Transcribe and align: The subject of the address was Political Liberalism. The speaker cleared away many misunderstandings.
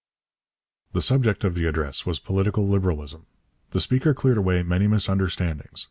The 0.93 1.01
subject 1.03 1.43
of 1.43 1.53
the 1.53 1.67
address 1.67 2.07
was 2.07 2.19
Political 2.19 2.67
Liberalism. 2.67 3.27
The 3.69 3.79
speaker 3.79 4.15
cleared 4.15 4.39
away 4.39 4.63
many 4.63 4.87
misunderstandings. 4.87 5.79